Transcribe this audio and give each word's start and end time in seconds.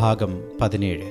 ഭാഗം 0.00 0.42
പതിനേഴ്. 0.60 1.02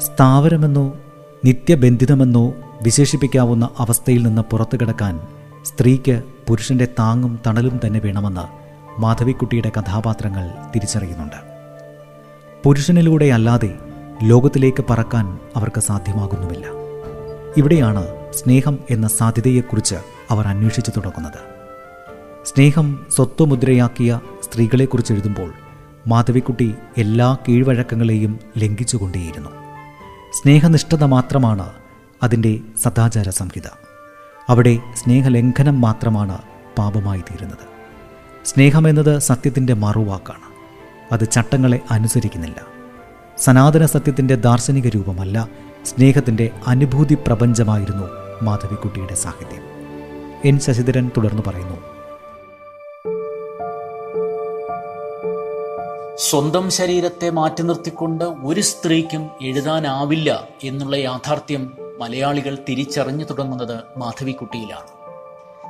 സ്ഥാവരമെന്നോ 0.00 0.96
നിത്യബന്ധിതമെന്നോ 1.44 2.54
വിശേഷിപ്പിക്കാവുന്ന 2.82 3.68
അവസ്ഥയിൽ 3.78 4.22
നിന്ന് 4.22 4.42
പുറത്തു 4.42 4.76
കിടക്കാൻ 4.76 5.20
സ്ത്രീക്ക് 5.64 6.22
പുരുഷന്റെ 6.48 6.88
താങ്ങും 6.98 7.38
തണലും 7.46 7.80
തന്നെ 7.86 8.00
വേണമെന്ന് 8.00 8.46
മാധവിക്കുട്ടിയുടെ 9.00 9.72
കഥാപാത്രങ്ങൾ 9.80 10.50
തിരിച്ചറിയുന്നുണ്ട്. 10.74 11.36
പുരുഷനിലൂടെ 12.64 13.24
അല്ലാതെ 13.24 13.74
ലോകത്തിലേക്ക് 14.22 14.84
പറക്കാൻ 14.90 15.38
അവർക്ക് 15.56 15.80
സാധ്യമാകുന്നുമില്ല. 15.80 16.66
ഇവിടെയാണ് 17.56 18.32
സ്നേഹം 18.32 18.78
എന്ന 18.90 19.08
സാധ്യതയെക്കുറിച്ച് 19.08 20.19
അവർ 20.30 20.46
അന്വേഷിച്ചു 20.46 20.90
തുടങ്ങുന്നത്. 20.90 21.60
സ്നേഹം 22.44 23.06
സ്വത്വമുദ്രയാക്കിയ 23.16 24.20
സ്ത്രീകളെക്കുറിച്ച് 24.42 25.12
എഴുതുമ്പോൾ 25.12 25.52
മാധവിക്കുട്ടി 26.06 26.74
എല്ലാ 26.98 27.36
കീഴ്വഴക്കങ്ങളെയും 27.48 28.38
ലംഘിച്ചുകൊണ്ടേയിരുന്നു. 28.58 29.50
സ്നേഹനിഷ്ഠത 30.32 31.04
മാത്രമാണ് 31.04 31.70
അതിന്റെ 32.22 32.60
സദാചാര 32.82 33.28
സംഹിത. 33.28 33.62
അവിടെ 34.48 34.78
സ്നേഹലംഘനം 34.94 35.80
മാത്രമാണ് 35.80 36.38
പാപമായി 36.78 37.20
തീരുന്നത്. 37.20 37.70
സ്നേഹമെന്നത് 38.44 39.18
സത്യത്തിന്റെ 39.18 39.74
മറുവാക്കാണ്. 39.74 40.50
അത് 41.12 41.30
ചട്ടങ്ങളെ 41.30 41.80
അനുസരിക്കുന്നില്ല. 41.90 42.56
സനാതന 43.38 43.86
സത്യത്തിന്റെ 43.86 44.34
ദാർശനിക 44.34 44.86
രൂപമല്ല 44.88 45.48
സ്നേഹത്തിന്റെ 45.84 46.50
അനുഭൂതി 46.66 47.14
പ്രപഞ്ചമായിരുന്നു 47.14 48.04
മാധവിക്കുട്ടിയുടെ 48.42 49.14
സാഹിത്യം. 49.14 49.69
എൻ 50.44 50.58
ശശിധരൻ 50.58 51.10
തുടർന്ന് 51.16 51.42
പറയുന്നു. 51.46 51.76
സ്വന്തം 56.16 56.70
ശരീരത്തെ 56.70 57.30
മാറ്റി 57.30 57.62
നിർത്തിക്കൊണ്ട് 57.62 58.24
ഒരു 58.24 58.60
സ്ത്രീക്കും 58.60 59.30
എഴുതാനാവില്ല 59.42 60.48
എന്നുള്ള 60.64 60.96
യാഥാർത്ഥ്യം 60.96 61.76
മലയാളികൾ 61.98 62.58
തിരിച്ചറിഞ്ഞു 62.68 63.24
തുടങ്ങുന്നത് 63.24 63.80
മാധവിക്കുട്ടിയിലാണ്. 63.96 64.88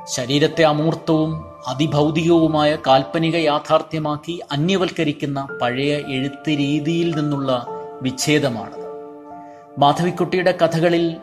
ശരീരത്തെ 0.07 0.63
അമൂർത്തവും 0.63 1.45
അതിഭൗതികവുമായ 1.67 2.77
കാൽപ്പനിക 2.87 3.35
യാഥാർത്ഥ്യമാക്കി 3.35 4.41
അന്യവൽക്കരിക്കുന്ന 4.51 5.47
പഴയ 5.61 5.97
എഴുത്ത് 5.97 6.49
രീതിയിൽ 6.49 7.15
നിന്നുള്ള 7.15 7.67
വിച്ഛേദമാണ് 8.01 8.75
മാധവിക്കുട്ടിയുടെ 9.79 10.51
കഥകളിൽ 10.51 11.17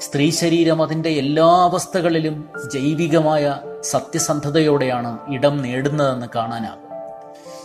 സ്ത്രീ 0.00 0.30
ശരീരം 0.30 0.82
അതിന്റെ 0.82 1.08
എല്ലാ 1.08 1.46
അവസ്ഥകളിലും 1.46 2.48
ജൈവികമായ 2.74 3.58
സത്യസന്ധതയോടെയാണ് 3.82 5.18
ഇടം 5.28 5.62
നേടുന്നതെന്ന് 5.62 6.26
കാണാനാകും. 6.36 6.84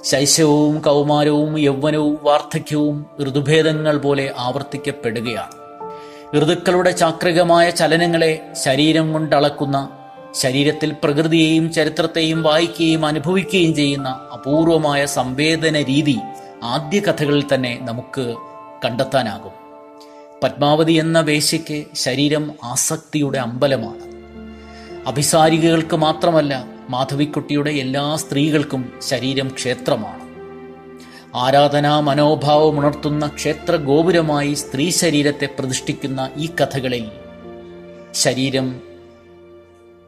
ശൈശവവും 0.06 0.79
കൗമാരവും 0.79 1.57
യൗവനവും 1.57 2.19
വാർദ്ധക്യവും 2.23 3.06
ഋതുഭേദങ്ങൾ 3.23 3.97
പോലെ 3.97 4.34
ആവർത്തിക്കപ്പെടുകയാണ്. 4.38 5.51
ഋതുക്കളുടെ 6.38 6.91
ചാക്രികമായ 6.91 7.69
ചലനങ്ങളെ 7.69 8.51
ശരീരം 8.53 9.13
കൊണ്ടളക്കുന്ന 9.13 9.90
ശരീരത്തിൽ 10.35 10.96
പ്രകൃതിയെയും 11.03 11.73
ചരിത്രത്തെയും 11.73 12.44
വായിക്കുകയും 12.44 13.06
അനുഭവിക്കുകയും 13.06 13.75
ചെയ്യുന്ന 13.75 14.09
അപൂർവമായ 14.34 15.06
സംവേദന 15.06 15.81
രീതി 15.81 16.19
ആദ്യ 16.63 17.00
കഥകളിൽ 17.00 17.44
തന്നെ 17.53 17.79
നമുക്ക് 17.81 18.35
കണ്ടെത്താനാകും. 18.85 19.69
പത്മാവതി 20.44 20.94
എന്ന 20.94 21.19
വേശ്യയ്ക്ക് 21.19 21.85
ശരീരം 21.95 22.51
ആസക്തിയുടെ 22.63 23.39
അമ്പലമാണ്. 23.39 24.09
അഭിസാരികൾക്ക് 25.07 25.95
മാത്രമല്ല 25.95 26.66
മാധവിക്കുട്ടിയുടെ 26.89 27.69
എല്ലാ 27.69 28.16
സ്ത്രീകൾക്കും 28.16 28.94
ശരീരം 29.01 29.47
ക്ഷേത്രമാണ്. 29.47 30.29
ആരാധനാ 31.35 31.99
മനോഭാവം 31.99 32.79
ഉണർത്തുന്ന 32.79 33.28
ക്ഷേത്ര 33.28 33.75
ഗോപുരമായി 33.75 34.53
സ്ത്രീ 34.53 34.89
ശരീരത്തെ 34.89 35.49
പ്രതിഷ്ഠിക്കുന്ന 35.59 36.29
ഈ 36.38 36.49
കഥകളിൽ 36.61 37.11
ശരീരം 38.13 38.81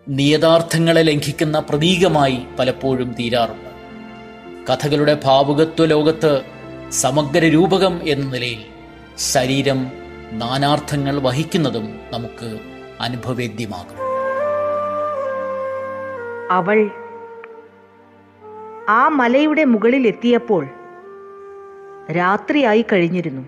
നിയതാർത്ഥങ്ങളെ 0.10 1.02
ലംഘിക്കുന്ന 1.02 1.60
പ്രതീകമായി 1.60 2.40
പലപ്പോഴും 2.60 3.16
തീരാറുണ്ട്. 3.20 3.72
കഥകളുടെ 4.72 5.20
ഭാവുകത്വ 5.24 5.86
ലോകത്ത് 5.86 6.42
സമഗ്ര 6.92 7.40
രൂപകം 7.40 8.10
എന്ന 8.10 8.32
നിലയിൽ 8.32 8.64
ശരീരം 9.18 10.01
നാനാർത്ഥങ്ങൾ 10.32 11.20
വഹിക്കുന്നതും 11.20 12.00
നമുക്ക് 12.12 12.60
അനുഭവേദ്യമാകും. 13.02 13.98
അവൾ 16.52 16.90
ആ 18.90 19.08
മലയുടെ 19.08 19.64
മുകളിൽ 19.64 20.08
എത്തിയപ്പോൾ 20.08 20.68
രാത്രിയായി 22.12 22.86
കഴിഞ്ഞിരുന്നു. 22.94 23.46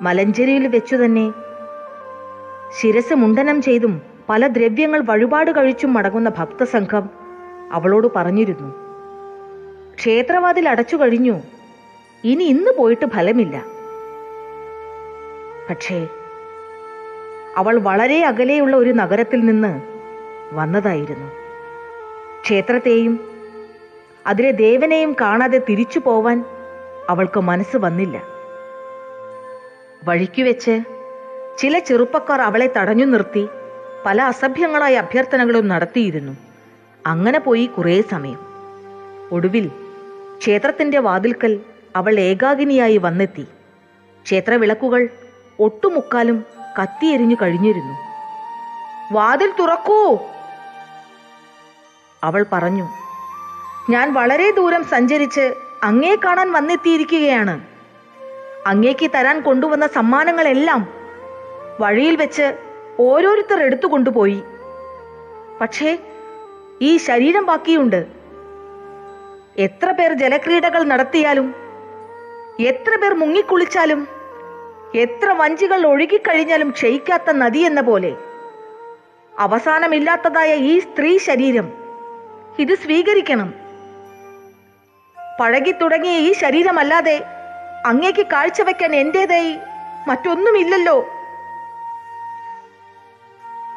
മലഞ്ചേരിയിൽ 0.00 0.66
വെച്ചു 0.66 0.96
തന്നെ 0.96 1.32
ശിരസ് 2.80 3.14
മുണ്ടനം 3.14 3.62
ചെയ്തും 3.62 4.02
പല 4.28 4.46
ദ്രവ്യങ്ങൾ 4.46 5.00
വഴിപാട് 5.00 5.50
കഴിച്ചും 5.50 5.94
മടങ്ങുന്ന 5.94 6.32
ഭക്തസംഘം 6.38 7.10
അവളോട് 7.72 8.08
പറഞ്ഞിരുന്നു 8.16 8.74
ക്ഷേത്രവാതിൽ 9.94 10.68
അടച്ചു 10.68 10.96
കഴിഞ്ഞു. 10.96 11.40
ഇനി 12.24 12.44
ഇന്ന് 12.44 12.70
പോയിട്ട് 12.78 13.06
ഫലമില്ല. 13.06 13.81
പക്ഷേ 15.70 16.08
അവൾ 17.56 17.78
വളരെ 17.78 18.24
അകലെയുള്ള 18.24 18.76
ഒരു 18.76 18.90
നഗരത്തിൽ 18.90 19.40
നിന്ന് 19.40 19.82
വന്നതായിരുന്നു. 20.52 21.32
ക്ഷേത്രത്തെയും 22.42 23.20
അതിലെ 24.26 24.50
ദേവനെയും 24.50 25.16
കാണാതെ 25.20 25.60
തിരിച്ചു 25.68 25.98
പോവാൻ 25.98 26.44
അവൾക്ക് 27.08 27.40
മനസ്സ് 27.40 27.76
വന്നില്ല. 27.76 28.22
വഴിക്കു 30.04 30.42
വെച്ച് 30.42 30.80
ചില 31.58 31.78
ചെറുപ്പക്കാർ 31.78 32.40
അവളെ 32.40 32.72
തടഞ്ഞു 32.76 33.04
നിർത്തി 33.04 33.48
പല 34.06 34.22
അസഭ്യങ്ങളായ 34.22 34.94
അഭ്യർത്ഥനകളും 34.96 35.68
നടത്തിയിരുന്നു. 35.68 36.32
അങ്ങനെ 37.06 37.38
പോയി 37.38 37.66
കുറേ 37.66 38.02
സമയം. 38.02 38.38
ഒടുവിൽ 39.32 39.70
ക്ഷേത്രത്തിന്റെ 40.38 40.98
വാതിൽക്കൽ 40.98 41.60
അവൾ 41.96 42.20
ഏകാഗിനിയായി 42.20 42.96
വന്നെത്തി. 42.96 43.46
ക്ഷേത്രവിളക്കുകൾ 44.22 45.08
ഒട്ടുമുക്കാലും 45.62 46.44
കത്തിയെരിഞ്ഞു 46.82 47.36
കഴിഞ്ഞിരുന്നു. 47.42 47.94
വാതിൽ 49.12 49.52
തുറക്കൂ 49.58 50.18
അവൾ 52.24 52.46
പറഞ്ഞു. 52.52 52.88
ഞാൻ 53.90 54.12
വളരെ 54.12 54.50
ദൂരം 54.50 54.84
സഞ്ചരിച്ച് 54.84 55.54
അങ്ങേ 55.82 56.16
കാണാൻ 56.24 56.52
വന്നെത്തിയിരിക്കുകയാണ്. 56.52 57.60
അങ്ങേക്ക് 58.66 59.10
തരാൻ 59.14 59.40
കൊണ്ടുവന്ന 59.40 59.86
സമ്മാനങ്ങളെല്ലാം 59.86 60.88
വഴിയിൽ 61.80 62.16
വെച്ച് 62.16 62.58
ഓരോരുത്തർ 63.00 63.62
എടുത്തു 63.62 63.86
കൊണ്ടുപോയി. 63.86 64.42
പക്ഷേ 65.60 65.98
ഈ 66.82 66.96
ശരീരം 66.96 67.46
ബാക്കിയുണ്ട്. 67.46 68.06
എത്ര 69.58 69.90
പേർ 69.90 70.12
ജലക്രീഡകൾ 70.12 70.82
നടത്തിയാലും 70.82 71.54
എത്ര 72.60 72.96
പേർ 72.96 73.14
മുങ്ങിക്കുളിച്ചാലും 73.14 74.21
എത്ര 74.94 75.30
വഞ്ചികൾ 75.30 75.86
ഒഴുകിക്കഴിഞ്ഞാലും 75.86 76.70
ക്ഷയിക്കാത്ത 76.70 77.30
നദി 77.30 77.58
എന്ന 77.58 77.80
പോലെ. 77.80 78.16
അവസാനമില്ലാത്തതായ 79.38 80.54
ഈ 80.54 80.78
സ്ത്രീ 80.78 81.18
ശരീരം 81.18 81.72
ഇത് 82.58 82.74
സ്വീകരിക്കണം. 82.74 83.54
പഴകി 85.40 85.70
തുടങ്ങിയ 85.72 86.18
ഈ 86.18 86.32
ശരീരമല്ലാതെ 86.32 87.24
അങ്ങേക്ക് 87.86 88.26
കാഴ്ചവെക്കാൻ 88.26 88.96
എന്റേതായി 88.96 89.58
മറ്റൊന്നുമില്ലല്ലോ. 90.08 91.06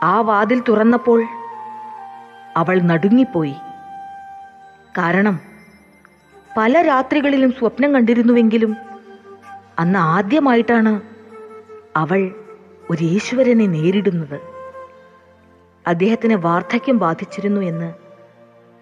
ആ 0.03 0.21
വാതിൽ 0.21 0.63
തുറന്നപ്പോൾ 0.69 1.23
അവൾ 2.57 2.81
നടുങ്ങിപ്പോയി. 2.81 3.55
കാരണം 4.97 5.39
പല 6.57 6.81
രാത്രികളിലും 6.81 7.51
സ്വപ്നം 7.51 7.93
കണ്ടിരുന്നുവെങ്കിലും 7.93 8.84
അന്ന് 9.79 9.99
ആദ്യമായിട്ടാണ് 9.99 11.01
അവൾ 11.95 12.35
ഒരു 12.89 13.03
ഈശ്വരനെ 13.03 13.67
നേരിടുന്നത്. 13.67 14.41
അദ്ദേഹത്തിന് 15.87 16.33
വാർദ്ധക്യം 16.33 16.97
ബാധിച്ചിരുന്നു 16.97 17.61
എന്ന് 17.61 17.93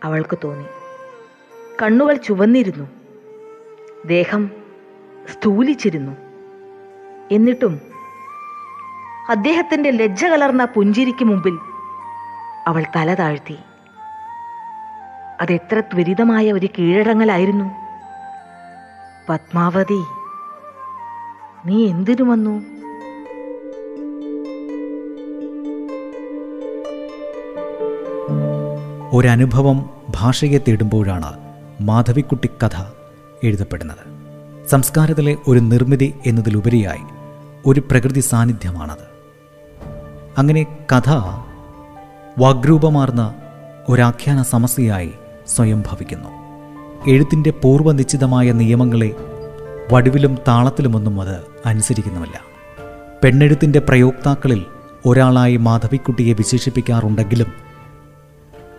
അവൾക്ക് 0.04 0.38
തോന്നി. 0.44 0.66
കണ്ണുകൾ 1.82 2.16
ചുവന്നിരുന്നു. 2.16 2.90
ദേഹം 4.06 4.52
സ്ഥൂലിച്ചിരുന്നു. 5.32 6.12
എന്നിട്ടും 7.32 7.82
അദ്ദേഹത്തിന്റെ 9.30 9.92
ലജ്ജ 9.92 10.26
കലർന്ന 10.26 10.66
പുഞ്ചിരിക്ക് 10.66 11.26
മുമ്പിൽ 11.26 11.60
അവൾ 12.68 12.84
തല 12.96 13.14
താഴ്ത്തി. 13.14 13.58
അതെത്ര 15.42 15.80
ത്വരിതമായ 15.80 16.52
ഒരു 16.52 16.70
കീഴടങ്ങലായിരുന്നു. 16.80 17.66
പത്മാവതി 19.30 20.04
നീ 21.66 21.86
എന്തിനു 21.86 22.24
വന്നു? 22.24 22.64
ഒരനുഭവം 29.16 29.90
ഭാഷയെ 30.10 30.58
തേടുമ്പോഴാണ് 30.58 31.40
മാധവിക്കുട്ടി 31.82 32.50
കഥ 32.64 32.84
എഴുതപ്പെടുന്നത്. 33.44 34.04
സംസ്കാരത്തിലെ 34.68 35.38
ഒരു 35.48 35.60
നിർമ്മിതി 35.60 36.14
എന്നതിലുപരിയായി 36.26 37.02
ഒരു 37.66 37.80
പ്രകൃതി 37.80 38.20
സാന്നിധ്യമാണത്. 38.20 39.14
അങ്ങനെ 40.38 40.66
കഥ 40.92 41.10
വാഗ്രൂപമാർന്ന 42.40 43.36
ഒരാഖ്യാന 43.90 44.42
സമസ്യയായി 44.42 45.12
സ്വയം 45.48 45.82
ഭവിക്കുന്നു 45.82 46.30
എഴുത്തിന്റെ 47.10 47.52
പൂർവനിശ്ചിതമായ 47.52 48.52
നിയമങ്ങളെ 48.52 49.16
വടിവിലും 49.92 50.38
താളത്തിലുമൊന്നും 50.48 51.22
അത് 51.22 51.46
അനുസരിക്കുന്നുമില്ല 51.66 52.40
പെണ്ണെഴുത്തിന്റെ 53.24 53.80
പ്രയോക്താക്കളിൽ 53.80 54.66
ഒരാളായി 55.06 55.58
മാധവിക്കുട്ടിയെ 55.58 56.34
വിശേഷിപ്പിക്കാറുണ്ടെങ്കിലും 56.34 57.54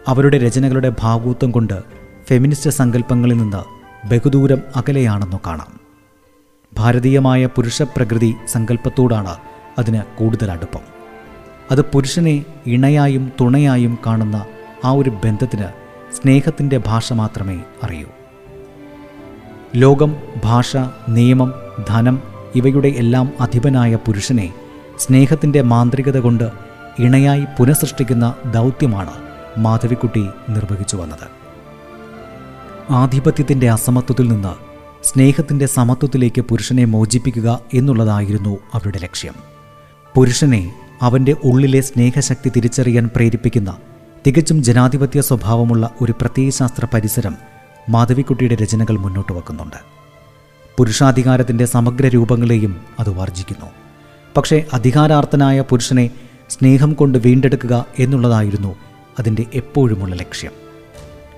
അവരുടെ 0.09 0.39
രചനകളുടെ 0.39 0.93
ഭാഗൂത്വം 1.01 1.51
കൊണ്ട് 1.51 1.83
ഫെമിനിസ്റ്റ് 2.29 2.71
സങ്കല്പങ്ങളിൽ 2.71 3.37
നിന്ന് 3.37 3.85
ബഹുദൂരം 4.07 4.63
അകലെയാണെന്നു 4.77 5.37
കാണാം. 5.47 5.81
ഭാരതീയമായ 6.75 7.47
പുരുഷ 7.47 7.83
പ്രകൃതി 7.83 8.35
സങ്കല്പത്തോടാണ് 8.47 9.37
അതിന് 9.79 10.03
കൂടുതൽ 10.19 10.51
അടുപ്പം. 10.51 10.81
അത് 11.71 11.81
പുരുഷനെ 11.81 12.45
ഇണയായും 12.67 13.33
തുണയായും 13.41 13.99
കാണുന്ന 14.07 14.45
ആ 14.85 14.91
ഒരു 14.91 15.11
ബന്ധത്തിന് 15.11 15.67
സ്നേഹത്തിന്റെ 16.15 16.81
ഭാഷ 16.87 17.13
മാത്രമേ 17.13 17.61
അറിയൂ. 17.83 18.07
ലോകം 19.75 20.17
ഭാഷ 20.45 20.77
നിയമം 21.09 21.55
ധനം 21.89 22.23
ഇവയുടെ 22.55 22.89
എല്ലാം 22.89 23.33
അധിപനായ 23.41 23.97
പുരുഷനെ 23.97 24.55
സ്നേഹത്തിന്റെ 24.99 25.63
മാന്ത്രികത 25.63 26.19
കൊണ്ട് 26.19 26.51
ഇണയായി 26.99 27.47
പുനഃസൃഷ്ടിക്കുന്ന 27.59 28.35
ദൗത്യമാണ് 28.51 29.15
മാധവിക്കുട്ടി 29.61 30.29
നിർവഹിച്ചു 30.49 30.97
വന്നത്. 30.97 31.27
ആധിപത്യത്തിന്റെ 32.91 33.71
അസമത്വത്തിൽ 33.71 34.29
നിന്ന് 34.29 34.55
സ്നേഹത്തിന്റെ 35.05 35.67
സമത്വത്തിലേക്ക് 35.67 36.41
പുരുഷനെ 36.41 36.85
മോചിപ്പിക്കുക 36.85 37.61
എന്നുള്ളതായിരുന്നു 37.75 38.59
അവരുടെ 38.75 38.99
ലക്ഷ്യം. 38.99 39.35
പുരുഷനെ 40.15 40.73
അവന്റെ 41.03 41.37
ഉള്ളിലെ 41.45 41.81
സ്നേഹശക്തി 41.81 42.49
തിരിച്ചറിയാൻ 42.57 43.11
പ്രേരിപ്പിക്കുന്ന 43.17 43.79
തികച്ചും 44.27 44.63
ജനാധിപത്യ 44.63 45.21
സ്വഭാവമുള്ള 45.21 45.91
ഒരു 46.01 46.13
പ്രത്യയശാസ്ത്ര 46.13 46.87
പരിസരം 46.95 47.54
മാധവിക്കുട്ടിയുടെ 47.89 48.55
രചനകൾ 48.55 48.97
മുന്നോട്ട് 48.97 49.33
വെക്കുന്നുണ്ട്. 49.33 49.77
പുരുഷാധികാരത്തിന്റെ 50.79 51.65
സമഗ്ര 51.65 52.09
രൂപങ്ങളെയും 52.09 52.81
അത് 53.01 53.11
വർജിക്കുന്നു 53.11 53.67
പക്ഷേ 54.37 54.65
അധികാരാർത്ഥനായ 54.73 55.61
പുരുഷനെ 55.61 56.11
സ്നേഹം 56.51 56.93
കൊണ്ട് 56.93 57.19
വീണ്ടെടുക്കുക 57.19 57.87
എന്നുള്ളതായിരുന്നു 57.99 58.75
അതിന്റെ 59.19 59.47
എപ്പോഴുമുള്ള 59.55 60.15
ലക്ഷ്യം. 60.15 60.51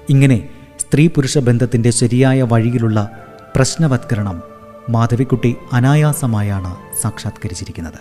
ഇങ്ങനെ 0.09 0.49
സ്ത്രീ 0.81 1.09
പുരുഷ 1.09 1.39
ബന്ധത്തിന്റെ 1.39 1.91
ശരിയായ 1.91 2.43
വഴിയിലുള്ള 2.43 3.11
പ്രശ്നവത്കരണം 3.57 4.43
മാധവിക്കുട്ടി 4.91 5.57
അനായാസമായാണ് 5.73 6.77
സാക്ഷാത്കരിച്ചിരിക്കുന്നത്. 7.03 8.01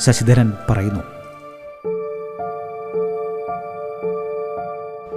ശശിധരൻ 0.00 0.52
പറയുന്നു 0.70 1.11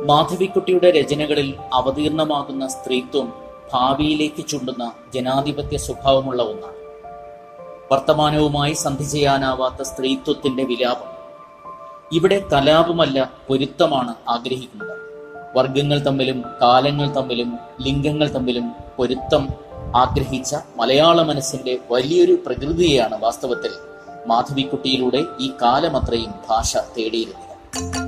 മാധവിക്കുട്ടിയുടെ 0.05 0.91
രചനകളിൽ 0.91 1.55
അവതീർണമാകുന്ന 1.73 2.67
സ്ത്രീത്വം 2.67 3.33
ഭാവിയിലേക്ക് 3.73 4.47
ചുണ്ടുന്ന 4.47 4.91
ജനാധിപത്യ 5.13 5.77
സ്വഭാവമുള്ള 5.77 6.43
ഒന്നാണ്. 6.43 6.73
വർത്തമാനവുമായി 7.91 8.73
സന്ധി 8.73 9.03
ചെയ്യാനാവാത്ത 9.03 9.81
സ്ത്രീത്വത്തിന്റെ 9.81 10.63
വിലാപം. 10.63 11.07
ഇവിടെ 12.11 12.47
കലാപമല്ല 12.53 13.31
പൊരുത്തമാണ് 13.47 14.15
ആഗ്രഹിക്കുന്നത്. 14.29 14.97
വർഗങ്ങൾ 15.57 15.99
തമ്മിലും 15.99 16.45
കാലങ്ങൾ 16.61 17.15
തമ്മിലും 17.15 17.59
ലിംഗങ്ങൾ 17.81 18.27
തമ്മിലും 18.27 18.71
പൊരുത്തം 18.97 19.47
ആഗ്രഹിച്ച 19.95 20.55
മലയാള 20.75 21.21
മനസ്സിന്റെ 21.21 21.77
വലിയൊരു 21.91 22.37
പ്രകൃതിയെയാണ് 22.45 23.23
വാസ്തവത്തിൽ 23.23 23.71
മാധവിക്കുട്ടിയിലൂടെ 24.27 25.23
ഈ 25.39 25.51
കാലമത്രയും 25.61 26.33
ഭാഷ 26.49 26.77
തേടിയിരുന്നത്. 26.77 28.04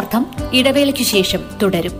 അക്ഷരാർത്ഥം 0.00 0.26
ഇടവേളയ്ക്ക് 0.52 1.02
ശേഷം 1.02 1.40
തുടരും. 1.62 1.92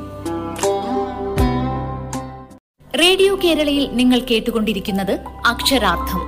റേഡിയോ 3.00 3.38
കേരളയിൽ 3.44 3.90
നിങ്ങൾ 3.92 4.18
കേട്ടുകൊണ്ടിരിക്കുന്നത് 4.18 5.18
അക്ഷരാർത്ഥം. 5.46 6.20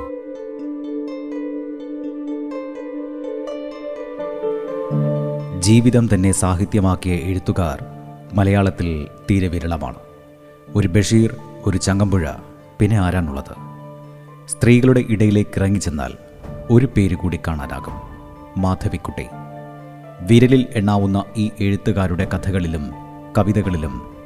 ജീവിതം 5.60 6.08
തന്നെ 6.14 6.32
സാഹിത്യമാക്കിയ 6.32 7.14
എഴുത്തുകാർ 7.14 7.84
മലയാളത്തിൽ 8.32 9.08
തീരെ 9.30 9.48
വിരളമാണ്. 9.48 9.98
ഒരു 10.76 10.88
ബഷീർ 10.88 11.36
ഒരു 11.66 11.78
ചങ്ങമ്പുഴ 11.78 12.28
പിന്നെ 12.80 12.98
ആരാണുള്ളത്? 12.98 13.54
സ്ത്രീകളുടെ 14.48 15.04
ഇടയിലേക്ക് 15.08 15.56
ഇറങ്ങിച്ചെന്നാൽ 15.56 16.12
ഒരു 16.70 16.86
പേര് 16.96 17.14
കൂടി 17.14 17.40
കാണാനാകും. 17.48 17.96
മാധവിക്കുട്ടി. 18.62 19.26
വിരലിൽ 20.26 20.66
എണ്ണാവുന്ന 20.74 21.24
ഈ 21.36 21.50
എഴുത്തുകാരുടെ 21.60 22.28
കഥകളിലും 22.34 22.90
കവിതകളിലും 23.38 24.16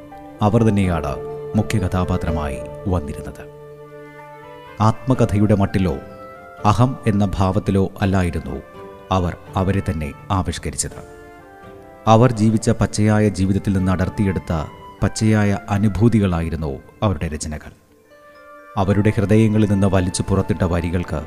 അവർ 0.41 0.63
തന്നെയാണ് 0.63 1.15
മുഖ്യ 1.55 1.79
കഥാപാത്രമായി 1.79 2.57
വന്നിരുന്നത്. 2.87 3.49
ആത്മകഥയുടെ 4.81 5.55
മട്ടിലോ 5.55 5.97
അഹം 6.65 6.95
എന്ന 7.07 7.31
ഭാവത്തിലോ 7.35 7.91
അല്ലായിരുന്നു 8.01 8.61
അവർ 9.11 9.37
അവരെ 9.55 9.81
തന്നെ 9.89 10.13
ആവിഷ്കരിച്ചത്. 10.31 11.17
അവർ 12.07 12.31
ജീവിച്ച 12.31 12.69
പച്ചയായ 12.69 13.29
ജീവിതത്തിൽ 13.29 13.73
നിന്ന് 13.73 13.91
അടർത്തിയെടുത്ത 13.91 14.53
പച്ചയായ 15.03 15.59
അനുഭൂതികളായിരുന്നു 15.69 16.79
അവരുടെ 17.03 17.27
രചനകൾ. 17.27 17.71
അവരുടെ 18.77 19.11
ഹൃദയങ്ങളിൽ 19.15 19.71
നിന്ന് 19.71 19.87
വലിച്ചു 19.87 20.23
പുറത്തിട്ട 20.29 20.63
വരികൾക്ക് 20.63 21.25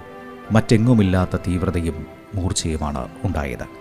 മറ്റെങ്ങുമില്ലാത്ത 0.53 1.37
തീവ്രതയും 1.37 2.07
മൂർച്ചയുമാണ് 2.35 3.09
ഉണ്ടായത്. 3.25 3.80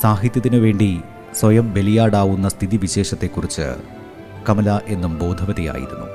സാഹിത്യത്തിനു 0.00 0.58
വേണ്ടി 0.58 1.00
സ്വയം 1.34 1.74
ബലിയാടാവുന്ന 1.74 2.48
സ്ഥിതിവിശേഷത്തെക്കുറിച്ച് 2.48 3.74
കമല 4.48 4.80
എന്നും 4.86 5.18
ബോധവതിയായിരുന്നു. 5.18 6.06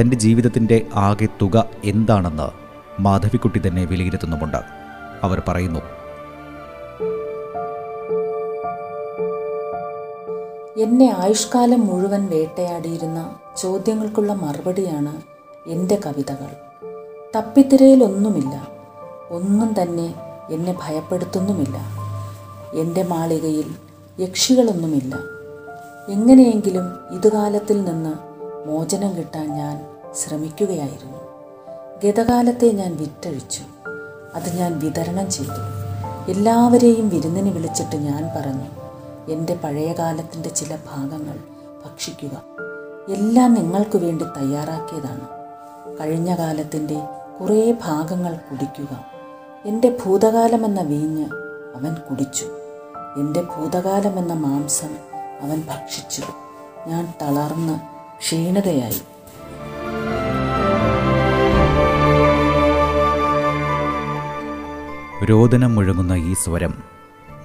തന്റെ 0.00 0.16
ജീവിതത്തിന്റെ 0.16 0.86
ആകെ 0.94 1.28
തുക 1.42 1.64
എന്താണെന്ന് 1.84 2.48
മാധവിക്കുട്ടി 3.02 3.62
തന്നെ 3.66 3.84
വിലയിരുത്തുന്നുമുണ്ട്. 3.84 4.56
അവർ 5.22 5.42
പറയുന്നു 5.48 5.80
എന്നെ 10.76 11.14
ആയുഷ്കാലം 11.18 11.86
മുഴുവൻ 11.86 12.26
വേട്ടയാടിയിരുന്ന 12.26 13.34
ചോദ്യങ്ങൾക്കുള്ള 13.56 14.32
മറുപടിയാണ് 14.32 15.22
എന്റെ 15.66 15.98
കവിതകൾ. 16.06 16.48
തപ്പിത്തിരയിലൊന്നുമില്ല. 17.36 18.68
ഒന്നും 19.30 19.82
തന്നെ 19.82 20.14
എന്നെ 20.50 20.78
ഭയപ്പെടുത്തുന്നുമില്ല. 20.82 21.99
എന്റെ 22.74 23.02
മാളികയിൽ 23.02 23.74
യക്ഷികളൊന്നുമില്ല. 24.20 25.18
എങ്ങനെയെങ്കിലും 26.08 26.98
ഇതുകാലത്തിൽ 27.10 27.84
നിന്ന് 27.84 28.14
മോചനം 28.68 29.16
കിട്ടാൻ 29.16 29.48
ഞാൻ 29.48 29.86
ശ്രമിക്കുകയായിരുന്നു. 30.14 31.18
ഗതകാലത്തെ 32.04 32.72
ഞാൻ 32.72 32.96
വിറ്റഴിച്ചു. 32.96 33.62
അത് 34.34 34.56
ഞാൻ 34.56 34.78
വിതരണം 34.78 35.30
ചെയ്തു. 35.30 35.80
എല്ലാവരെയും 36.30 37.08
വിരുന്നിന് 37.08 37.48
വിളിച്ചിട്ട് 37.48 37.96
ഞാൻ 37.96 38.30
പറഞ്ഞു 38.36 38.66
എന്റെ 39.32 39.54
പഴയകാലത്തിന്റെ 39.54 40.48
ചില 40.48 40.76
ഭാഗങ്ങൾ 40.76 41.38
ഭക്ഷിക്കുക. 41.84 42.42
എല്ലാം 43.12 43.54
നിങ്ങൾക്ക് 43.54 43.96
വേണ്ടി 43.96 44.24
തയ്യാറാക്കിയതാണ്. 44.24 45.40
കഴിഞ്ഞ 46.00 46.34
കാലത്തിന്റെ 46.34 47.00
കുറേ 47.40 47.74
ഭാഗങ്ങൾ 47.84 48.36
കുടിക്കുക. 48.50 49.04
എന്റെ 49.64 49.98
ഭൂതകാലമെന്ന 50.04 50.80
വീഞ്ഞ് 50.80 51.26
അവൻ 51.76 51.94
കുടിച്ചു. 51.94 52.59
എന്റെ 53.18 53.42
ഭൂതകാലമെന്ന 53.42 54.32
മാംസം 54.32 54.90
അവൻ 55.42 55.60
ഭക്ഷിച്ചു. 55.60 56.22
ഞാൻ 56.86 57.14
തളർന്ന് 57.22 57.80
ക്ഷീണതയായി. 58.18 59.02
രോദനം 65.24 65.74
മുഴങ്ങുന്ന 65.74 66.12
ഈ 66.12 66.32
സ്വരം 66.32 66.82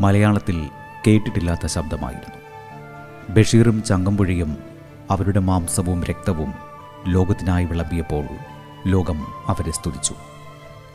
മലയാളത്തിൽ 0.02 0.70
കേട്ടിട്ടില്ലാത്ത 1.08 1.66
ശബ്ദമായിരുന്നു. 1.66 2.36
ബഷീറും 3.34 3.84
ചങ്കമ്പുഴയും 3.84 4.58
അവരുടെ 5.12 5.40
മാംസവും 5.40 6.04
രക്തവും 6.04 6.54
ലോകത്തിനായി 7.08 7.66
വിളമ്പിയപ്പോൾ 7.66 8.26
ലോകം 8.88 9.28
അവരെ 9.48 9.72
സ്തുതിച്ചു. 9.72 10.14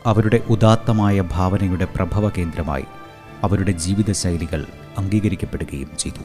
അവരുടെ 0.07 0.41
ഉദാത്തമായ 0.51 1.21
ഭാവനയുടെ 1.21 1.85
പ്രഭവ 1.85 2.29
കേന്ദ്രമായി 2.29 2.85
അവരുടെ 3.43 3.71
ജീവിതശൈലികൾ 3.71 4.67
അംഗീകരിക്കപ്പെടുകയും 4.99 5.97
ചെയ്തു. 5.99 6.25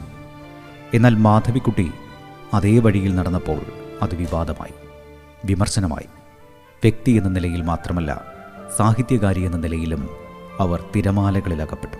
എന്നാൽ 0.94 1.14
മാധവിക്കുട്ടി 1.14 1.92
അതേ 2.54 2.78
വഴിയിൽ 2.78 3.14
നടന്നപ്പോൾ 3.14 3.60
അത് 4.02 4.14
വിവാദമായി 4.14 4.74
വിമർശനമായി. 5.44 6.06
വ്യക്തി 6.82 7.10
എന്ന 7.10 7.28
നിലയിൽ 7.28 7.62
മാത്രമല്ല 7.62 8.24
സാഹിത്യകാരി 8.76 9.40
എന്ന 9.40 9.56
നിലയിലും 9.56 10.08
അവർ 10.60 10.84
തിരമാലകളിലകപ്പെട്ടു. 10.96 11.96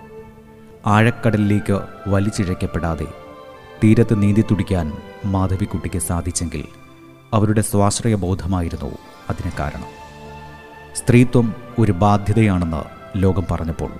ആഴക്കടലിലേക്ക് 0.85 1.81
വലിച്ചിഴയ്ക്കപ്പെടാതെ 2.07 3.07
തീരത്ത് 3.83 4.21
നീന്തി 4.21 4.41
തുടിക്കാൻ 4.41 4.93
മാധവിക്കുട്ടിക്ക് 5.25 5.99
സാധിച്ചെങ്കിൽ 5.99 6.63
അവരുടെ 7.33 7.61
സ്വാശ്രയ 7.61 8.15
ബോധമായിരുന്നു 8.15 8.97
അതിന് 9.29 9.51
കാരണം. 9.59 9.85
സ്ത്രീത്വം 10.95 11.55
ഒരു 11.79 11.91
ബാധ്യതയാണെന്ന് 11.91 12.83
ലോകം 13.23 13.45
പറഞ്ഞപ്പോൾ 13.51 13.91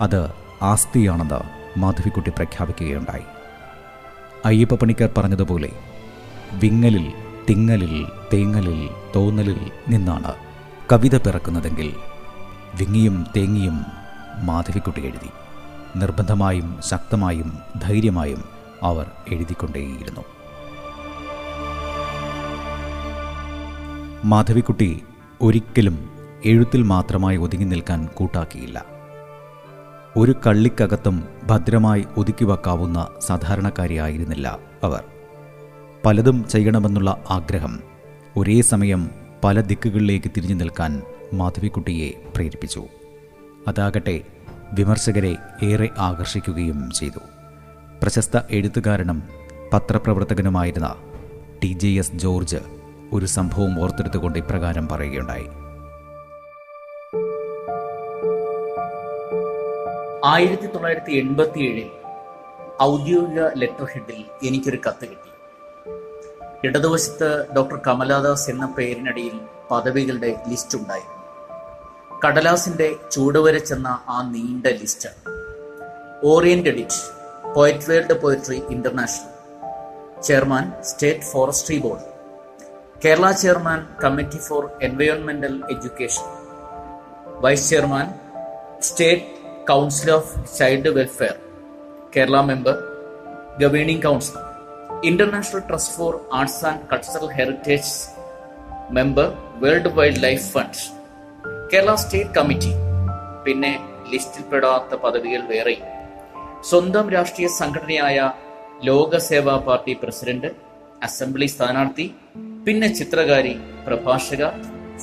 അത് 0.00 0.39
ആസ്തിയാണെന്ന് 0.62 1.80
മാധവിക്കുട്ടി 1.80 2.30
പ്രഖ്യാപിക്കുകയുണ്ടായി. 2.30 3.22
അയ്യപ്പ 4.44 4.74
പണിക്കർ 4.74 5.10
പറഞ്ഞതുപോലെ 5.16 5.70
വിങ്ങലിൽ 6.52 7.12
തിങ്ങലിൽ 7.50 8.06
തേങ്ങലിൽ 8.32 8.90
തോന്നലിൽ 9.16 9.70
നിന്നാണ് 9.88 10.34
കവിത 10.92 11.16
പിറക്കുന്നതെങ്കിൽ 11.16 11.94
വിങ്ങിയും 12.80 13.26
തേങ്ങിയും 13.36 13.84
മാധവിക്കുട്ടി 14.42 15.00
എഴുതി. 15.00 15.30
നിർബന്ധമായും 15.98 16.78
ശക്തമായും 16.82 17.58
ധൈര്യമായും 17.82 18.44
അവർ 18.82 19.10
എഴുതിക്കൊണ്ടേയിരുന്നു. 19.28 20.20
മാധവിക്കുട്ടി 24.24 25.02
ഒരിക്കലും 25.40 26.10
എഴുത്തിൽ 26.44 26.82
മാത്രമായി 26.82 27.36
ഒതുങ്ങി 27.36 27.64
നിൽക്കാൻ 27.64 28.06
കൂട്ടാക്കിയില്ല. 28.06 28.89
ഒരു 30.16 30.34
കള്ളിക്കകത്തും 30.46 31.28
ഭദ്രമായി 31.44 32.04
ഒതുക്കി 32.16 32.44
വെക്കാവുന്ന 32.44 33.08
സാധാരണക്കാരിയായിരുന്നില്ല 33.18 34.58
അവർ. 34.84 35.04
പലതും 36.04 36.48
ചെയ്യണമെന്നുള്ള 36.48 37.24
ആഗ്രഹം 37.30 37.80
ഒരേ 38.36 38.60
സമയം 38.60 39.10
പല 39.44 39.60
ദിക്കുകളിലേക്ക് 39.60 40.30
തിരിഞ്ഞു 40.36 40.54
നിൽക്കാൻ 40.54 41.02
മാധവിക്കുട്ടിയെ 41.32 42.10
പ്രേരിപ്പിച്ചു. 42.34 42.84
അതാകട്ടെ 43.68 44.20
വിമർശകരെ 44.72 45.36
ഏറെ 45.62 45.88
ആകർഷിക്കുകയും 45.98 46.90
ചെയ്തു. 46.90 47.20
പ്രശസ്ത 48.02 48.38
എഴുത്തുകാരനും 48.50 49.22
പത്രപ്രവർത്തകനുമായിരുന്ന 49.72 50.94
ടി 51.62 51.66
ജെ 51.66 51.88
എസ് 51.88 52.12
ജോർജ് 52.14 52.56
ഒരു 53.12 53.26
സംഭവം 53.26 53.82
ഓർത്തെടുത്തുകൊണ്ട് 53.82 54.38
ഇപ്രകാരം 54.38 54.88
പറയുകയുണ്ടായി. 54.88 55.46
ആയിരത്തി 60.24 60.66
തൊള്ളായിരത്തി 60.66 61.12
എൺപത്തി 61.12 61.58
ഏഴിൽ 61.58 61.90
ഔദ്യോഗിക 62.82 63.46
ലെറ്റർ 63.56 63.84
ഹെഡിൽ 63.84 64.24
എനിക്കൊരു 64.46 64.76
കത്ത് 64.76 65.06
കിട്ടി. 65.06 65.30
ഇടതുവശത്ത് 66.66 67.54
ഡോക്ടർ 67.54 67.80
കമലാദാസ് 67.86 68.50
എന്ന 68.50 68.66
പേരിനടിയിൽ 68.66 69.40
പദവികളുടെ 69.70 70.44
ലിസ്റ്റ് 70.48 70.78
ഉണ്ടായിരുന്നു. 70.78 71.20
കടലാസിന്റെ 72.26 72.96
ചൂടുവരച്ചെന്ന 73.12 74.00
ആ 74.08 74.30
നീണ്ട 74.30 74.66
list. 74.66 75.08
Orient 76.24 76.68
edit 76.68 77.54
poet 77.54 77.90
world 77.90 78.20
poetry 78.20 78.62
international. 78.70 79.30
Chairman 80.22 80.82
state 80.82 81.20
forestry 81.20 81.78
board. 81.78 82.02
Kerala 83.04 83.30
chairman 83.30 83.96
committee 84.04 84.36
for 84.36 84.70
എൻവയോൺമെന്റൽ 84.82 85.62
education. 85.70 86.24
Vice 87.40 87.70
chairman 87.70 88.14
state 88.80 89.39
council 89.70 90.10
of 90.10 90.30
child 90.58 90.92
welfare 90.96 91.34
Kerala 92.14 92.40
member 92.50 92.76
governing 93.60 94.04
council 94.06 94.38
international 95.08 95.62
trust 95.68 95.94
for 95.96 96.14
arts 96.38 96.64
and 96.70 96.86
cultural 96.92 97.30
heritage 97.38 97.92
member 98.92 99.28
world 99.62 99.92
wildlife 100.22 100.46
fund 100.54 100.80
Kerala 101.72 101.94
state 101.94 102.34
committee 102.38 102.72
പിന്നെ 103.44 103.72
ലിസ്റ്റിൽപ്പെടാത്ത 104.12 104.94
പദവികൾ 105.04 105.42
വേറെ. 105.46 105.74
സ്വന്തം 106.70 107.06
രാഷ്ട്രീയ 107.10 107.48
സംഘടനയായ 107.60 108.18
ലോക 108.84 109.18
സേവാ 109.28 109.56
party 109.66 109.92
president 110.02 110.50
assembly 111.02 111.46
സ്ഥാനാർത്ഥി 111.46 112.06
പിന്നെ 112.66 112.88
ചിത്രകാരി 112.98 113.54
പ്രഭാഷക 113.86 114.42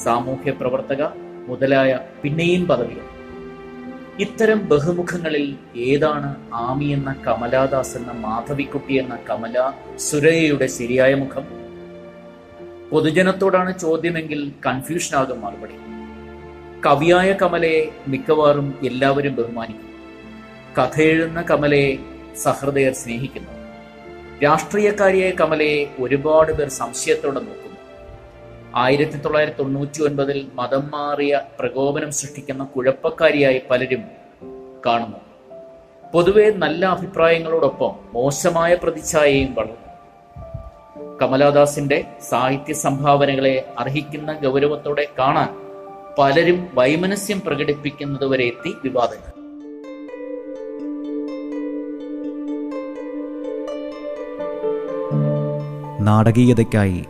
സാമൂഹ്യ 0.04 0.52
പ്രവർത്തക 0.52 1.02
മുതലായ 1.48 1.92
പിന്നെയും 2.22 2.68
പദവികൾ. 2.68 3.06
ഇത്തരം 4.20 4.68
ബഹുമുഖങ്ങളിൽ 4.68 5.56
ഏതാണ് 5.76 6.36
ആമി 6.54 6.86
എന്ന 6.86 7.16
കമലാദാസ് 7.28 7.98
എന്ന 7.98 8.12
മാധവിക്കുട്ടി 8.12 8.94
എന്ന 8.94 9.20
കമല 9.30 9.74
സുരയ്യയുടെ 9.98 10.68
ശരിയായ 10.68 11.14
മുഖം? 11.14 11.46
പൊതുജനത്തോടാണ് 12.92 13.80
ചോദ്യമെങ്കിൽ 13.80 14.52
കൺഫ്യൂഷൻ 14.66 15.18
ആകും 15.18 15.42
മറുപടി. 15.42 15.74
കവിയായ 16.82 17.34
കമലയെ 17.34 17.92
മിക്കവാറും 18.08 18.80
എല്ലാവരും 18.86 19.36
ബഹുമാനിക്കും. 19.36 19.92
കഥയെഴുന്ന 20.78 21.42
കമലയെ 21.42 21.98
സഹൃദയർ 22.38 22.94
സ്നേഹിക്കുന്നു. 22.94 23.52
രാഷ്ട്രീയക്കാരിയായ 24.44 25.32
കമലയെ 25.32 25.90
ഒരുപാട് 26.00 26.54
പേർ 26.54 26.70
സംശയത്തോടെ 26.70 27.40
നോക്കുന്നു 27.40 27.67
ആയിരത്തി 28.78 29.18
തൊള്ളായിരത്തി 29.18 29.58
തൊണ്ണൂറ്റി 29.58 30.04
ഒൻപതിൽ 30.04 30.48
മതം 30.54 30.92
മാറിയ 30.92 31.42
പ്രകോപനം 31.60 32.12
സൃഷ്ടിക്കുന്ന 32.12 32.64
കുഴപ്പക്കാരിയായി 32.64 33.62
പലരും 33.70 34.04
കാണുന്നു. 34.86 35.18
പൊതുവെ 36.14 36.50
നല്ല 36.50 36.86
അഭിപ്രായങ്ങളോടൊപ്പം 36.86 37.92
മോശമായ 38.14 38.76
പ്രതിച്ഛായയും 38.84 39.54
വളർന്നു. 39.54 39.88
കമലാദാസിന്റെ 41.22 42.06
സാഹിത്യ 42.22 42.74
സംഭാവനകളെ 42.74 43.74
അർഹിക്കുന്ന 43.78 44.40
ഗൗരവത്തോടെ 44.44 45.08
കാണാൻ 45.20 45.50
പലരും 46.20 46.70
വൈമനസ്യം 46.74 47.42
പ്രകടിപ്പിക്കുന്നത് 47.42 48.26
വരെ 48.26 48.46
എത്തി 48.46 48.74
വിവാദങ്ങൾ. 48.84 49.32
നാടകീയതയ്ക്കായി 56.02 57.06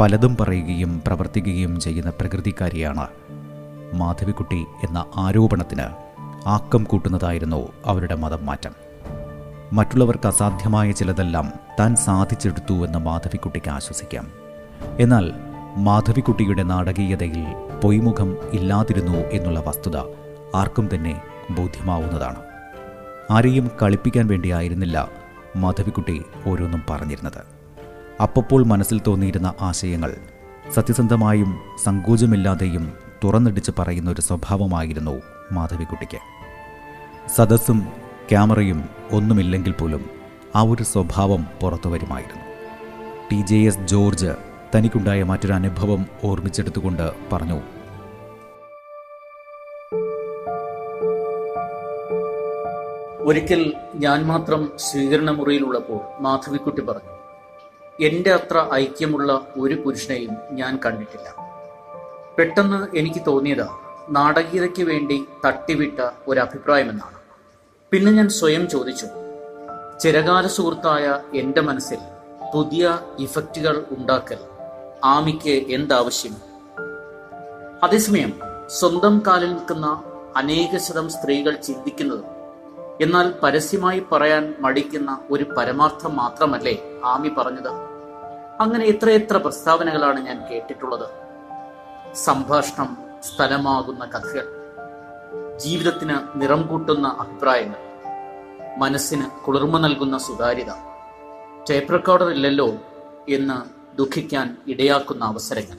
പലതും 0.00 0.36
പറയുകയും 0.40 1.02
പ്രവർത്തിക്കുകയും 1.06 1.80
ചെയ്യുന്ന 1.80 2.10
പ്രകൃതിക്കാരിയാണ് 2.10 3.08
മാധവിക്കുട്ടി 3.94 4.64
എന്ന 4.84 5.06
ആരോപണത്തിന് 5.16 5.82
ആക്കം 6.46 6.84
കൂട്ടുന്നതായിരുന്നു 6.84 7.72
അവരുടെ 7.86 8.14
മതം 8.14 8.46
മാറ്റം 8.46 8.70
മറ്റുള്ളവർക്ക് 9.72 10.26
അസാധ്യമായ 10.26 10.90
ചിലതെല്ലാം 10.90 11.52
താൻ 11.80 11.96
സാധിച്ചെടുത്തു 11.96 12.72
എന്ന് 12.72 12.98
മാധവിക്കുട്ടിക്ക് 12.98 13.70
ആശ്വസിക്കാം. 13.70 14.32
എന്നാൽ 15.00 15.32
മാധവിക്കുട്ടിയുടെ 15.76 16.62
നാടകീയതയിൽ 16.62 17.46
പൊയ്മുഖം 17.84 18.36
ഇല്ലാതിരുന്നു 18.52 19.18
എന്നുള്ള 19.18 19.60
വസ്തുത 19.66 19.96
ആർക്കും 20.54 20.88
തന്നെ 20.94 21.22
ബോധ്യമാവുന്നതാണ്. 21.50 22.36
ആരെയും 23.30 23.70
കളിപ്പിക്കാൻ 23.82 24.26
വേണ്ടിയായിരുന്നില്ല 24.26 25.08
മാധവിക്കുട്ടി 25.56 26.22
ഓരോന്നും 26.46 26.82
പറഞ്ഞിരുന്നത്. 26.90 27.57
അപ്പപ്പോൾ 28.22 28.64
മനസ്സിൽ 28.66 29.00
തോന്നിയിരുന്ന 29.06 29.54
ആശയങ്ങൾ. 29.60 30.16
സത്യസന്ധമായും 30.74 31.60
സങ്കോചമില്ലാതെയും 31.84 32.92
തുറന്നടിച്ച് 33.24 33.70
പറയുന്ന 33.78 34.10
ഒരു 34.10 34.20
സ്വഭാവമായിരുന്നു 34.20 35.22
മാധവിക്കുട്ടിക്ക്. 35.52 36.18
സദസ്സും 37.36 37.88
ക്യാമറയും 38.30 38.88
ഒന്നുമില്ലെങ്കിൽ 39.12 39.72
പോലും 39.72 40.10
ആ 40.56 40.62
ഒരു 40.62 40.82
സ്വഭാവം 40.82 41.46
പുറത്തു 41.62 41.88
വരുമായിരുന്നു. 41.88 42.42
ടി 43.32 43.46
ജെ 43.46 43.56
എസ് 43.56 43.78
ജോർജ് 43.78 44.32
തനിക്കുണ്ടായ 44.74 45.22
മറ്റൊരു 45.22 45.52
അനുഭവം 45.52 46.06
ഓർമ്മിച്ചെടുത്തുകൊണ്ട് 46.24 47.12
പറഞ്ഞു 47.32 47.60
ഒരിക്കൽ 53.18 53.72
ഞാൻ 53.94 54.26
മാത്രം 54.26 54.70
സ്വീകരണ 54.78 55.30
മുറിയിലുള്ളപ്പോൾ 55.30 56.22
മാധവിക്കുട്ടി 56.22 56.82
പറഞ്ഞു 56.82 57.17
എന്റെ 58.00 58.32
അത്ര 58.32 58.68
ഐക്യമുള്ള 58.72 59.46
ഒരു 59.56 59.74
പുരുഷനെയും 59.74 60.36
ഞാൻ 60.50 60.78
കണ്ടിട്ടില്ല. 60.84 61.28
പെട്ടെന്ന് 62.38 62.96
എനിക്ക് 62.96 63.20
തോന്നിയത് 63.26 63.66
നാടകീയതയ്ക്ക് 64.10 64.82
വേണ്ടി 64.82 65.24
തട്ടിവിട്ട 65.46 66.00
ഒരു 66.28 66.40
അഭിപ്രായമെന്നാണ് 66.40 67.18
പിന്നെ 67.92 68.12
ഞാൻ 68.12 68.28
സ്വയം 68.28 68.68
ചോദിച്ചു 68.68 69.06
ചിരകാല 70.00 70.46
സുഹൃത്തായ 70.46 71.20
എന്റെ 71.34 71.60
മനസ്സിൽ 71.60 71.98
പുതിയ 72.54 72.98
ഇഫക്റ്റുകൾ 73.18 73.84
ഉണ്ടാക്കൽ 73.90 74.38
ആമിക്ക് 75.04 75.50
എന്താവശ്യം? 75.50 76.34
അതേസമയം 77.82 78.40
സ്വന്തം 78.68 79.22
കാലിൽ 79.26 79.52
നിൽക്കുന്ന 79.52 80.02
അനേക 80.36 80.76
ശതം 80.76 81.08
സ്ത്രീകൾ 81.08 81.54
ചിന്തിക്കുന്നത് 81.54 82.24
എന്നാൽ 83.00 83.34
പരസ്യമായി 83.42 84.02
പറയാൻ 84.12 84.54
മടിക്കുന്ന 84.60 85.20
ഒരു 85.30 85.44
പരമാർത്ഥം 85.44 86.16
മാത്രമല്ലേ 86.16 87.00
ആമി 87.04 87.28
പറഞ്ഞത്? 87.28 87.87
അങ്ങനെ 88.60 88.84
എത്രയെത്ര 88.84 89.36
പ്രസ്താവനകളാണ് 89.36 90.26
ഞാൻ 90.26 90.44
കേട്ടിട്ടുള്ളത്. 90.50 91.08
സംഭാഷണം 92.14 92.96
സ്ഥലമാകുന്ന 93.22 94.04
കഥകൾ 94.04 94.46
ജീവിതത്തിന് 95.58 96.42
നിറം 96.42 96.66
കൂട്ടുന്ന 96.66 97.08
അഭിപ്രായങ്ങൾ 97.08 97.76
മനസ്സിന് 98.78 99.44
കുളിർമ 99.46 99.78
നൽകുന്ന 99.78 100.18
സുതാര്യത 100.18 100.72
ടേപ്പ് 101.70 101.92
റെക്കോർഡർ 101.92 102.30
ഇല്ലല്ലോ 102.30 102.68
എന്ന് 103.28 103.58
ദുഃഖിക്കാൻ 103.96 104.56
ഇടയാക്കുന്ന 104.68 105.24
അവസരങ്ങൾ. 105.24 105.78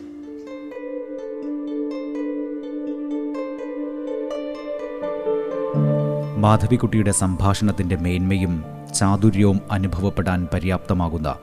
മാധവിക്കുട്ടിയുടെ 6.38 7.12
സംഭാഷണത്തിന്റെ 7.12 7.95
മേന്മയും 7.95 8.63
ചാതുര്യവും 8.95 9.62
അനുഭവപ്പെടാൻ 9.71 10.48
പര്യാപ്തമാകുന്ന 10.53 11.39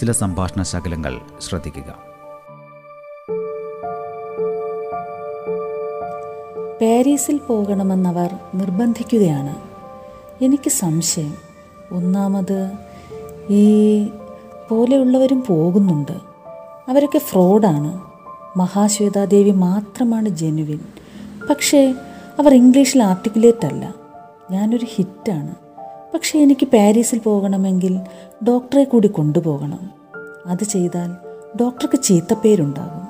ചില 0.00 0.12
സംഭാഷണ 0.12 0.62
ശകലങ്ങൾ 0.62 1.20
ശ്രദ്ധിക്കുക. 1.40 2.08
പാരീസിൽ 6.82 7.38
പോകണമെന്നവർ 7.38 8.34
നിർബന്ധിക്കുകയാണ്. 8.54 9.56
എനിക്ക് 10.44 10.70
സംശയം. 10.70 11.34
ഒന്നാമത് 11.92 12.72
ഈ 13.50 14.06
പോലെയുള്ളവരും 14.70 15.44
പോകുന്നുണ്ട്. 15.48 16.12
അവരൊക്കെ 16.88 17.18
ഫ്രോഡാണ്. 17.18 18.00
മഹാശ്വേതാദേവി 18.56 19.50
മാത്രമാണ് 19.50 20.28
ജെനുവിൻ. 20.28 20.80
പക്ഷേ 21.50 21.94
അവർ 22.38 22.54
ഇംഗ്ലീഷിൽ 22.54 23.02
ആർട്ടിക്കുലേറ്റ് 23.02 23.66
അല്ല. 23.66 23.94
ഞാനൊരു 24.50 24.86
ഹിറ്റാണ്. 24.88 25.67
പക്ഷേ 26.14 26.38
എനിക്ക് 26.38 26.66
പാരീസിൽ 26.66 27.18
പോകണമെങ്കിൽ 27.18 28.00
ഡോക്ടറെ 28.48 28.84
കൂടി 28.84 29.08
കൊണ്ടുപോകണം. 29.08 29.90
അത് 30.46 30.64
ചെയ്താൽ 30.64 31.12
ഡോക്ടർക്ക് 31.60 32.02
ചീത്തപ്പേരുണ്ടാകും. 32.02 33.08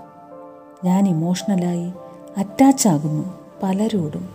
ഞാൻ 0.85 1.09
ഇമോഷണലായി 1.09 1.93
അറ്റാച്ച് 2.37 2.89
ആകുന്നു 2.89 3.41
പലരോടും. 3.63 4.29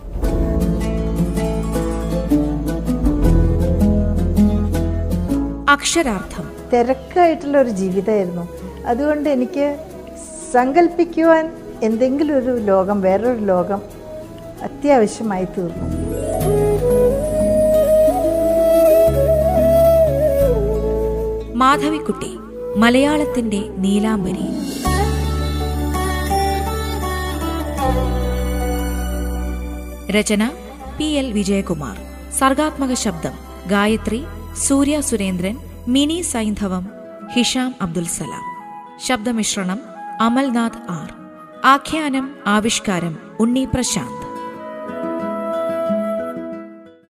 അക്ഷരാർത്ഥം. 5.69 6.49
തിരക്കായിട്ടുള്ള 6.73 7.57
ഒരു 7.61 7.69
ജീവിതമായിരുന്നു. 7.69 8.47
അതുകൊണ്ട് 8.85 9.29
എനിക്ക് 9.29 9.77
സങ്കല്പിക്കുവാൻ 10.53 11.51
എന്തെങ്കിലും 11.83 12.37
ഒരു 12.37 12.57
ലോകം 12.57 13.01
വേറൊരു 13.01 13.39
ലോകം 13.39 13.81
അത്യാവശ്യമായി 14.63 15.45
തീർന്നു 15.45 16.13
മാധവിക്കുട്ടി 21.63 22.37
മലയാളത്തിന്റെ 22.77 23.69
നീലാംബരി. 23.77 24.47
രചന 30.11 30.51
പി 30.97 31.03
എൽ 31.03 31.31
വിജയകുമാർ. 31.31 31.97
സർഗാത്മക 32.39 32.93
ശബ്ദം 32.93 33.31
ഗായത്രി 33.67 34.23
സൂര്യ 34.57 35.01
സുരേന്ദ്രൻ 35.01 35.57
മിനി 35.87 36.21
സൈന്ധവം 36.21 36.89
ഹിഷാം 37.35 37.75
അബ്ദുൽ 37.81 38.07
സലാം. 38.07 38.45
ശബ്ദമിശ്രണം 39.07 39.79
അമൽനാഥ് 40.21 40.91
ആർ. 40.91 41.13
ആഖ്യാനം 41.65 42.35
ആവിഷ്കാരം 42.47 43.17
ഉണ്ണി 43.39 43.67
പ്രശാന്ത്. 43.73 44.22